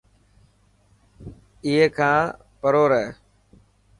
اي 1.65 1.73
کان 1.97 2.19
پرو 2.59 2.83
رهي. 2.91 3.07